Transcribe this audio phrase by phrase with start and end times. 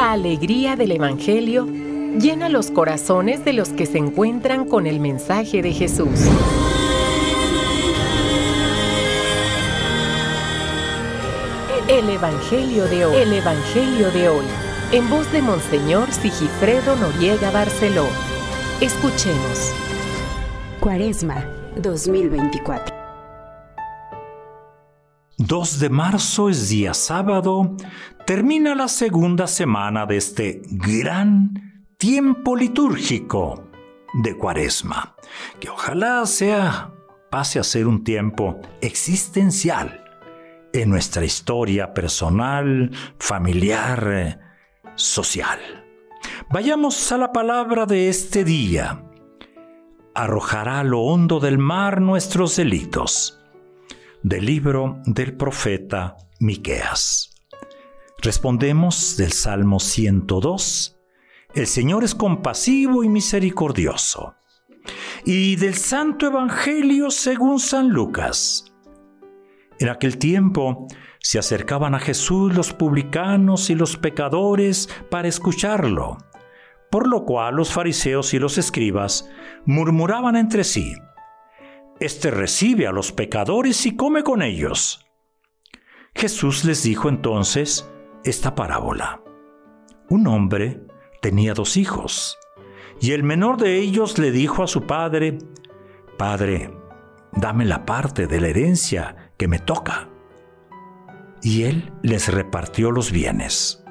[0.00, 5.60] La alegría del Evangelio llena los corazones de los que se encuentran con el mensaje
[5.60, 6.08] de Jesús.
[11.86, 13.14] El Evangelio de hoy.
[13.14, 14.44] El Evangelio de hoy.
[14.90, 18.06] En voz de Monseñor Sigifredo Noriega Barceló.
[18.80, 19.74] Escuchemos.
[20.80, 21.44] Cuaresma
[21.76, 22.89] 2024.
[25.40, 27.74] 2 de marzo es día sábado,
[28.26, 33.64] termina la segunda semana de este gran tiempo litúrgico
[34.12, 35.16] de Cuaresma,
[35.58, 36.92] que ojalá sea
[37.30, 40.04] pase a ser un tiempo existencial
[40.74, 44.38] en nuestra historia personal, familiar,
[44.94, 45.58] social.
[46.50, 49.06] Vayamos a la palabra de este día.
[50.14, 53.39] Arrojará a lo hondo del mar nuestros delitos.
[54.22, 57.34] Del libro del profeta Miqueas.
[58.18, 60.98] Respondemos del Salmo 102.
[61.54, 64.34] El Señor es compasivo y misericordioso.
[65.24, 68.74] Y del Santo Evangelio según San Lucas.
[69.78, 70.86] En aquel tiempo
[71.20, 76.18] se acercaban a Jesús los publicanos y los pecadores para escucharlo,
[76.90, 79.30] por lo cual los fariseos y los escribas
[79.64, 80.94] murmuraban entre sí,
[82.00, 85.06] Este recibe a los pecadores y come con ellos.
[86.14, 87.90] Jesús les dijo entonces
[88.24, 89.22] esta parábola.
[90.08, 90.80] Un hombre
[91.20, 92.38] tenía dos hijos,
[93.02, 95.36] y el menor de ellos le dijo a su padre,
[96.16, 96.70] Padre,
[97.32, 100.08] dame la parte de la herencia que me toca.
[101.42, 103.84] Y él les repartió los bienes.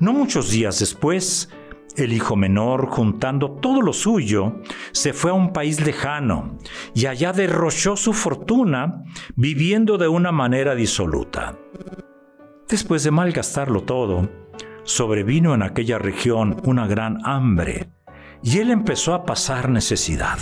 [0.00, 1.48] No muchos días después,
[1.96, 4.60] el hijo menor, juntando todo lo suyo,
[4.92, 6.58] se fue a un país lejano
[6.94, 9.04] y allá derrochó su fortuna
[9.36, 11.58] viviendo de una manera disoluta.
[12.68, 14.28] Después de malgastarlo todo,
[14.84, 17.90] sobrevino en aquella región una gran hambre
[18.42, 20.38] y él empezó a pasar necesidad.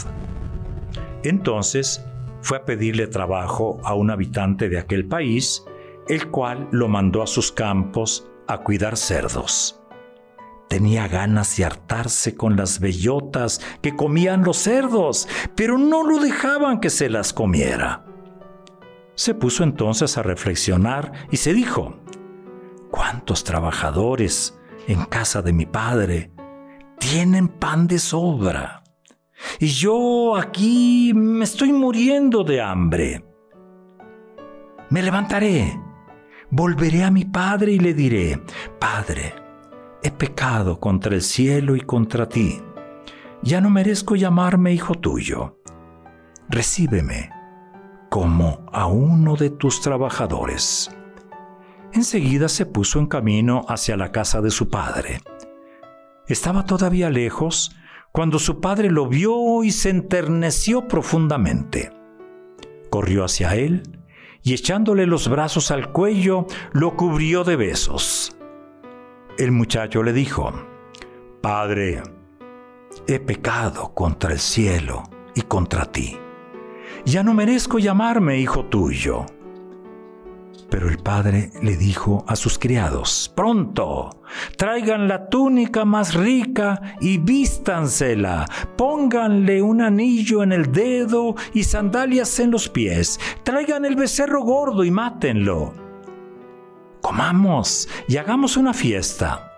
[1.22, 2.04] Entonces
[2.40, 5.64] fue a pedirle trabajo a un habitante de aquel país,
[6.08, 9.79] el cual lo mandó a sus campos a cuidar cerdos.
[10.70, 15.26] Tenía ganas de hartarse con las bellotas que comían los cerdos,
[15.56, 18.04] pero no lo dejaban que se las comiera.
[19.16, 21.96] Se puso entonces a reflexionar y se dijo,
[22.88, 26.30] ¿cuántos trabajadores en casa de mi padre
[27.00, 28.84] tienen pan de sobra?
[29.58, 33.24] y yo aquí me estoy muriendo de hambre.
[34.90, 35.80] Me levantaré,
[36.48, 38.40] volveré a mi padre y le diré,
[38.78, 39.34] Padre,
[40.02, 42.60] he pecado contra el cielo y contra ti.
[43.42, 45.60] Ya no merezco llamarme hijo tuyo.
[46.48, 47.30] Recíbeme
[48.08, 50.90] como a uno de tus trabajadores.
[51.92, 55.20] Enseguida se puso en camino hacia la casa de su padre.
[56.26, 57.74] Estaba todavía lejos
[58.12, 61.92] cuando su padre lo vio y se enterneció profundamente.
[62.90, 63.82] Corrió hacia él
[64.42, 68.36] y echándole los brazos al cuello, lo cubrió de besos.
[69.38, 70.52] El muchacho le dijo,
[71.40, 72.02] Padre,
[73.06, 75.04] he pecado contra el cielo
[75.34, 76.18] y contra ti.
[77.04, 79.24] Ya no merezco llamarme hijo tuyo.
[80.68, 84.22] Pero el padre le dijo a sus criados, pronto,
[84.56, 88.46] traigan la túnica más rica y vístansela,
[88.76, 94.84] pónganle un anillo en el dedo y sandalias en los pies, traigan el becerro gordo
[94.84, 95.79] y mátenlo.
[97.00, 99.52] Comamos y hagamos una fiesta,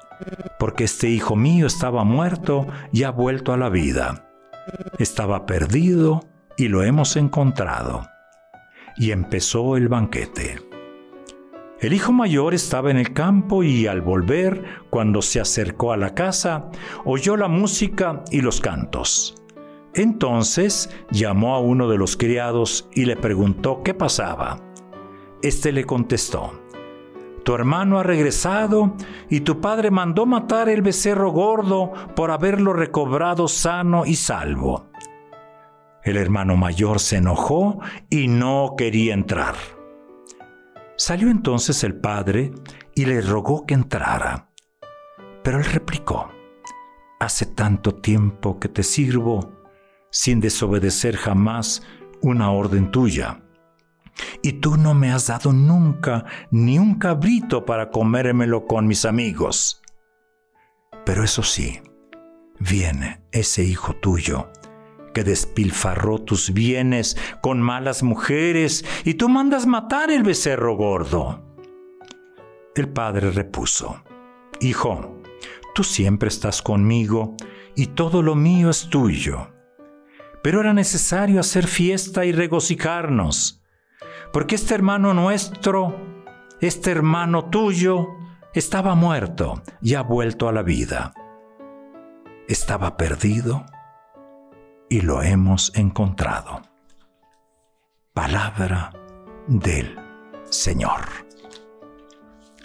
[0.58, 4.28] porque este hijo mío estaba muerto y ha vuelto a la vida.
[4.98, 6.25] Estaba perdido
[6.56, 8.06] y lo hemos encontrado.
[8.97, 10.60] Y empezó el banquete.
[11.81, 16.14] El hijo mayor estaba en el campo y al volver, cuando se acercó a la
[16.14, 16.70] casa,
[17.04, 19.34] oyó la música y los cantos.
[19.94, 24.60] Entonces llamó a uno de los criados y le preguntó qué pasaba.
[25.42, 26.62] Este le contestó,
[27.44, 28.94] Tu hermano ha regresado
[29.28, 34.90] y tu padre mandó matar el becerro gordo por haberlo recobrado sano y salvo.
[36.05, 37.81] El hermano mayor se enojó
[38.11, 39.55] y no quería entrar.
[40.96, 42.52] Salió entonces el padre
[42.94, 44.50] y le rogó que entrara.
[45.43, 46.28] Pero él replicó,
[47.22, 49.52] Hace tanto tiempo que te sirvo
[50.11, 51.87] sin desobedecer jamás
[52.20, 53.44] una orden tuya.
[54.43, 59.82] Y tú no me has dado nunca ni un cabrito para comérmelo con mis amigos.
[61.05, 61.81] Pero eso sí,
[62.59, 64.50] viene ese hijo tuyo
[65.14, 71.43] que despilfarró tus bienes con malas mujeres y tú mandas matar el becerro gordo.
[72.75, 74.03] El padre repuso,
[74.61, 75.23] Hijo,
[75.75, 77.35] Tú siempre estás conmigo
[77.75, 79.49] y todo lo mío es tuyo.
[80.43, 83.62] Pero era necesario hacer fiesta y regocijarnos,
[84.32, 85.94] porque este hermano nuestro,
[86.61, 88.08] este hermano tuyo,
[88.55, 91.14] estaba muerto y ha vuelto a la vida.
[92.49, 93.64] Estaba perdido
[94.88, 96.62] y lo hemos encontrado.
[98.14, 98.93] Palabra
[99.46, 99.99] del
[100.49, 101.00] Señor.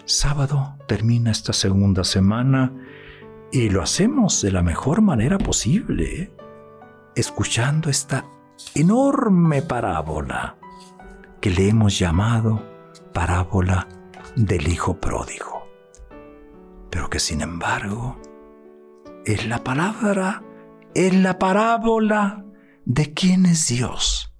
[0.05, 2.71] Sábado termina esta segunda semana
[3.51, 6.33] y lo hacemos de la mejor manera posible, ¿eh?
[7.15, 8.25] escuchando esta
[8.73, 10.57] enorme parábola
[11.41, 12.63] que le hemos llamado
[13.13, 13.87] parábola
[14.35, 15.67] del Hijo Pródigo,
[16.89, 18.19] pero que sin embargo
[19.25, 20.43] es la palabra,
[20.93, 22.45] es la parábola
[22.85, 24.33] de quién es Dios,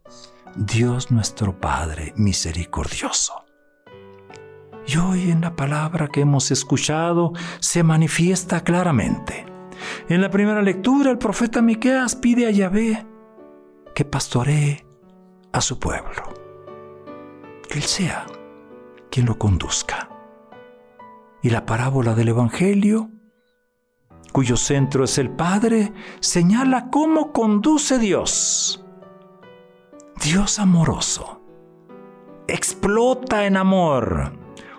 [0.55, 3.45] Dios nuestro Padre misericordioso.
[4.87, 9.45] Y hoy en la palabra que hemos escuchado se manifiesta claramente.
[10.07, 13.05] En la primera lectura el profeta Miqueas pide a Yahvé
[13.93, 14.85] que pastoree
[15.51, 16.26] a su pueblo.
[17.77, 18.25] Él sea
[19.11, 20.09] quien lo conduzca.
[21.43, 23.11] Y la parábola del evangelio,
[24.33, 28.83] cuyo centro es el Padre, señala cómo conduce Dios.
[30.23, 31.39] Dios amoroso.
[32.47, 34.33] Explota en amor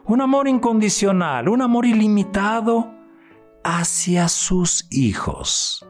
[0.04, 2.92] un amor incondicional, un amor ilimitado
[3.62, 5.86] hacia sus hijos.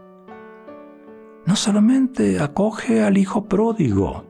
[1.47, 4.28] No solamente acoge al hijo pródigo,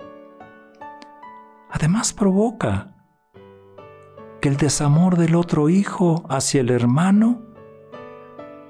[1.70, 2.94] además provoca
[4.40, 7.42] que el desamor del otro hijo hacia el hermano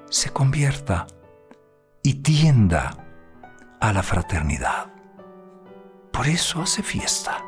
[0.09, 1.07] se convierta
[2.03, 3.05] y tienda
[3.79, 4.91] a la fraternidad.
[6.11, 7.43] Por eso hace fiesta.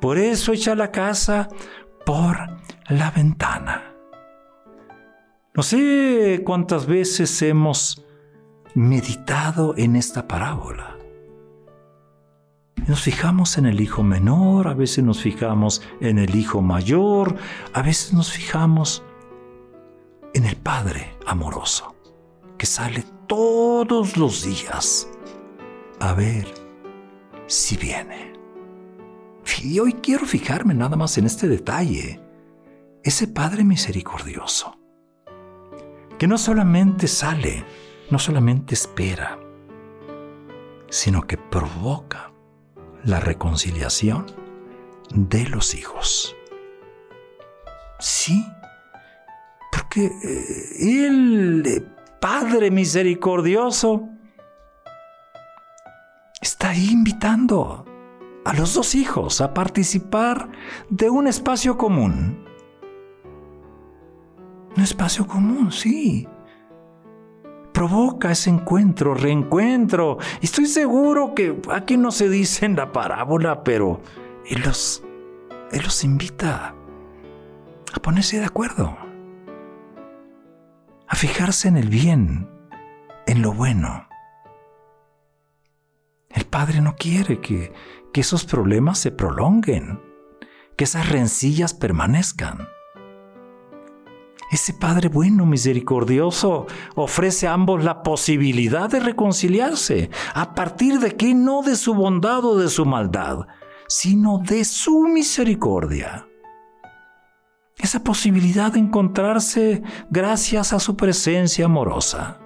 [0.00, 1.48] Por eso echa la casa
[2.04, 2.36] por
[2.88, 3.94] la ventana.
[5.54, 8.04] No sé cuántas veces hemos
[8.74, 10.95] meditado en esta parábola.
[12.86, 17.36] Nos fijamos en el hijo menor, a veces nos fijamos en el hijo mayor,
[17.72, 19.02] a veces nos fijamos
[20.34, 21.96] en el Padre amoroso,
[22.56, 25.08] que sale todos los días
[25.98, 26.46] a ver
[27.48, 28.34] si viene.
[29.62, 32.20] Y hoy quiero fijarme nada más en este detalle.
[33.02, 34.78] Ese Padre misericordioso,
[36.18, 37.64] que no solamente sale,
[38.10, 39.40] no solamente espera,
[40.88, 42.32] sino que provoca
[43.06, 44.26] la reconciliación
[45.14, 46.36] de los hijos.
[47.98, 48.44] Sí,
[49.72, 51.82] porque eh, el eh,
[52.20, 54.08] Padre misericordioso
[56.40, 57.84] está ahí invitando
[58.44, 60.50] a los dos hijos a participar
[60.90, 62.44] de un espacio común.
[64.76, 66.28] Un espacio común, sí.
[67.76, 70.16] Provoca ese encuentro, reencuentro.
[70.40, 74.00] Estoy seguro que aquí no se dice en la parábola, pero
[74.46, 75.04] Él los,
[75.72, 76.74] él los invita
[77.92, 78.96] a ponerse de acuerdo,
[81.06, 82.48] a fijarse en el bien,
[83.26, 84.08] en lo bueno.
[86.30, 87.74] El Padre no quiere que,
[88.10, 90.00] que esos problemas se prolonguen,
[90.78, 92.68] que esas rencillas permanezcan.
[94.50, 100.10] Ese Padre bueno, misericordioso, ofrece a ambos la posibilidad de reconciliarse.
[100.34, 101.34] ¿A partir de qué?
[101.34, 103.46] No de su bondad o de su maldad,
[103.88, 106.28] sino de su misericordia.
[107.78, 112.40] Esa posibilidad de encontrarse gracias a su presencia amorosa.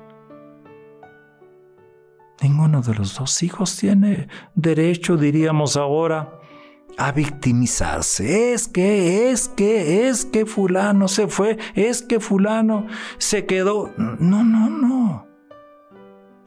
[2.41, 6.40] Ninguno de los dos hijos tiene derecho, diríamos ahora,
[7.01, 8.53] a victimizarse.
[8.53, 13.91] Es que, es que, es que fulano se fue, es que fulano se quedó.
[13.97, 15.27] No, no, no.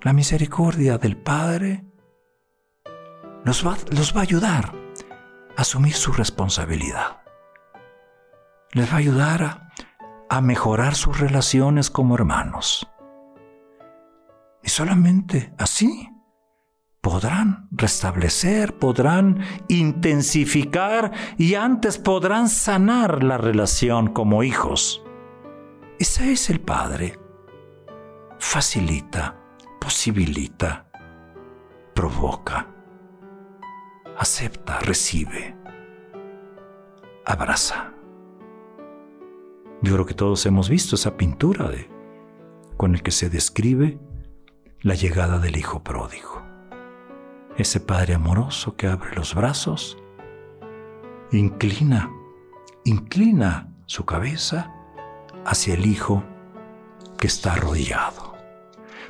[0.01, 1.85] La misericordia del Padre
[3.43, 4.75] los va, los va a ayudar
[5.57, 7.23] a asumir su responsabilidad.
[8.73, 9.69] Les va a ayudar a,
[10.29, 12.87] a mejorar sus relaciones como hermanos.
[14.61, 16.12] Y solamente así
[17.03, 25.03] podrán restablecer, podrán intensificar y antes podrán sanar la relación como hijos.
[25.99, 27.19] Ese es el Padre.
[28.39, 29.35] Facilita,
[29.81, 30.87] posibilita,
[31.93, 32.67] provoca,
[34.17, 35.57] acepta, recibe,
[37.25, 37.91] abraza.
[39.81, 41.89] Yo creo que todos hemos visto esa pintura de,
[42.77, 43.99] con el que se describe
[44.79, 46.52] la llegada del Hijo pródigo.
[47.57, 49.97] Ese Padre amoroso que abre los brazos,
[51.31, 52.11] inclina,
[52.83, 54.73] inclina su cabeza
[55.45, 56.23] hacia el Hijo
[57.17, 58.33] que está arrodillado.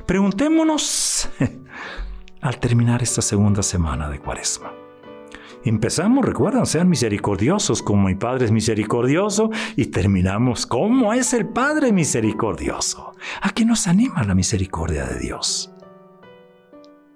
[0.06, 1.30] Preguntémonos
[2.42, 4.72] al terminar esta segunda semana de Cuaresma.
[5.64, 11.90] Empezamos, recuerdan, sean misericordiosos como mi Padre es misericordioso y terminamos como es el Padre
[11.90, 13.14] misericordioso.
[13.40, 15.73] ¿A qué nos anima la misericordia de Dios?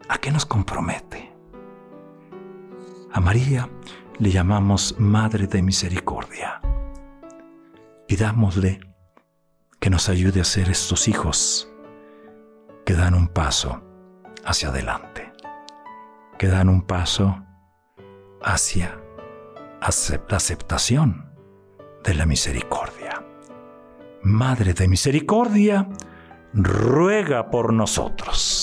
[0.08, 1.32] ¿A qué nos compromete?
[3.12, 3.68] A María
[4.18, 6.60] le llamamos Madre de Misericordia.
[8.06, 8.80] Pidámosle
[9.78, 11.70] que nos ayude a ser estos hijos
[12.86, 13.82] que dan un paso
[14.44, 15.30] hacia adelante,
[16.38, 17.44] que dan un paso
[18.42, 18.98] hacia
[19.80, 21.30] la aceptación
[22.02, 23.24] de la misericordia.
[24.22, 25.88] Madre de Misericordia,
[26.54, 28.57] ruega por nosotros.